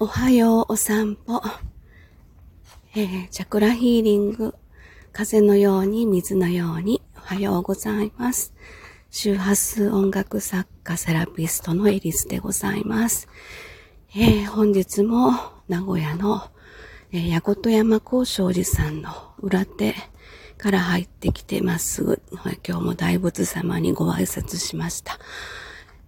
[0.00, 1.40] おはようお散歩。
[2.96, 4.52] えー、チャクラヒーリング。
[5.12, 7.00] 風のように水のように。
[7.16, 8.52] おはようございます。
[9.12, 13.28] 周波数音楽作家セラピストのエリスでございます。
[14.16, 15.30] えー、本日も
[15.68, 16.42] 名古屋の、
[17.12, 19.94] えー、矢と山高尚寺さんの裏手
[20.58, 22.20] から入ってきてまっすぐ、
[22.66, 25.20] 今日も大仏様にご挨拶しました。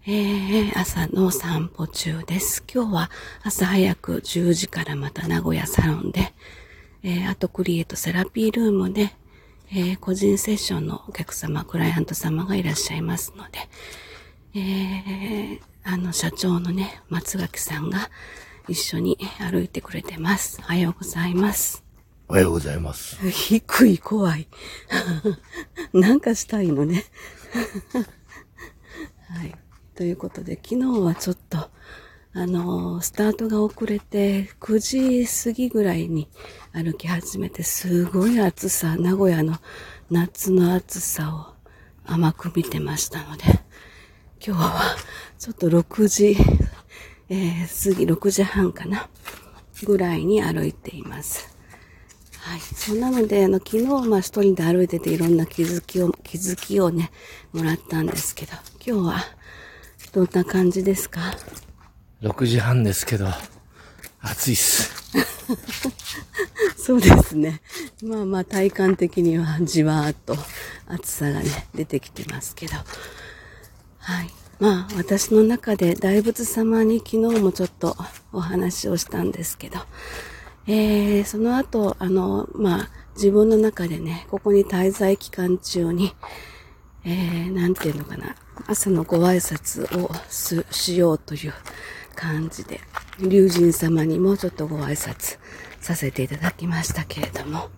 [0.08, 2.62] えー、朝の散歩中です。
[2.72, 3.10] 今日は
[3.42, 6.32] 朝早く10時からまた名古屋サロンで、
[7.02, 9.12] えー、アートクリエイトセラピールームで、
[9.72, 13.58] えー、個人セッションのお客様、クライアント様がいらっしゃいますので、
[14.54, 18.08] えー、あの社長のね、松垣さんが
[18.68, 20.60] 一緒に歩いてくれてます。
[20.60, 21.82] おはようございます。
[22.28, 23.28] おはようございます。
[23.28, 24.46] 低い、怖い。
[25.92, 27.06] なんかしたいのね。
[29.34, 29.65] はい。
[29.96, 31.70] ということで、昨日はちょっと、
[32.34, 36.28] あのー、スタートが遅れて、9時過ぎぐらいに
[36.72, 39.56] 歩き始めて、すごい暑さ、名古屋の
[40.10, 41.54] 夏の暑さを
[42.04, 43.44] 甘く見てましたので、
[44.46, 44.96] 今日は
[45.38, 46.36] ちょっと6時、
[47.30, 49.08] えー、過ぎ6時半かな、
[49.86, 51.56] ぐらいに歩いています。
[52.40, 52.60] はい。
[52.60, 57.10] そんなので、あの、昨日、まあ一人で歩いてていろんな気づきを、気づきをね、
[57.54, 58.52] もらったんですけど、
[58.86, 59.36] 今日は、
[60.16, 61.20] どんな感じですか
[62.22, 63.26] ?6 時半ですけど、
[64.22, 64.90] 暑いっす。
[66.74, 67.60] そうですね。
[68.02, 70.34] まあまあ体感的にはじわーっと
[70.86, 72.76] 暑さがね、出てきてますけど。
[73.98, 74.30] はい。
[74.58, 77.94] まあ私の中で大仏様に昨日もちょっと
[78.32, 79.80] お話をしたんですけど、
[80.66, 86.14] えー、その後、あの、まあ自分の中でね、ここに滞在期間中に、
[87.08, 88.34] えー、なんていうのかな、
[88.66, 90.10] 朝のご挨拶を
[90.72, 91.54] しようという
[92.16, 92.80] 感じで、
[93.20, 95.38] 龍神様にもちょっとご挨拶
[95.80, 97.70] させていただきましたけれども、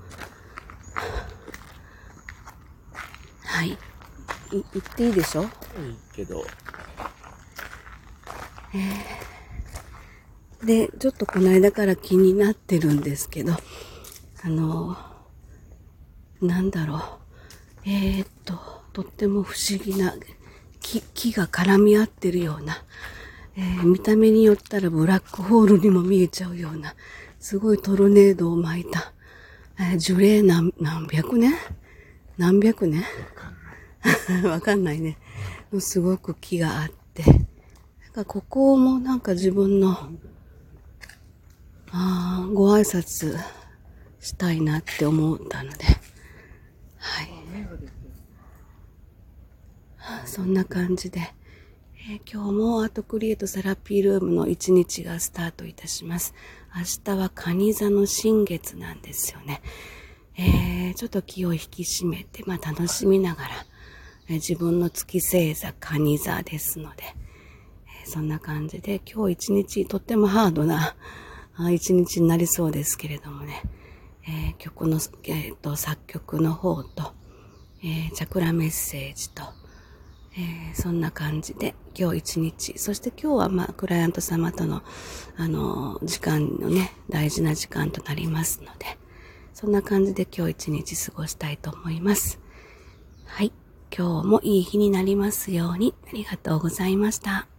[3.44, 3.68] はい。
[3.70, 3.76] い、
[4.50, 5.42] 言っていいでしょ？
[5.42, 5.48] いい
[6.14, 6.42] けど。
[8.74, 14.96] えー、で、ちょっとこの間から気になってるんですけど、あの、
[16.40, 17.00] なんだろう。
[17.84, 20.12] えー、っと、とっても不思議な
[20.80, 22.82] 木木が絡み合ってるような、
[23.56, 26.96] えー、見た目によったらブラックホールにも見えちゃうような、
[27.38, 29.12] すごいトルネードを巻いた、
[29.78, 31.54] えー、樹齢何何百年？
[32.38, 33.04] 何百年？
[34.42, 35.16] わかんないね。
[35.78, 37.22] すごく木があって。
[38.12, 39.96] かここもなんか自分の、
[41.92, 43.38] あご挨拶
[44.18, 45.84] したいなって思ったので、
[46.96, 47.30] はい。
[50.24, 51.20] そんな感じで、
[52.10, 56.34] えー、今日もアートクリエイトセラピールームの一日がスタートいたします。
[56.74, 59.60] 明日は蟹座の新月なんですよね。
[60.36, 63.50] えー、ちょっと気を引き締めて、まあ楽しみながら、
[64.28, 67.04] えー、自分の月星座蟹座ですので、
[68.04, 70.94] え、そんな感じで今日一日とってもハードな
[71.72, 73.62] 一日になりそうですけれどもね、
[74.26, 77.12] え曲の、えーと、作曲の方と、
[77.82, 79.42] えチャクラメッセージと、
[80.38, 84.82] えー、そんな感じで今日一日、そして今日はまあクライアント様との
[85.36, 88.98] あの時間のね、大事な時間となりますので、
[89.52, 92.38] そんな感じで今日一日過ごしたいと思います。
[93.26, 93.52] はい。
[93.96, 97.57] 今日もいい日になりますようにありがとうございました。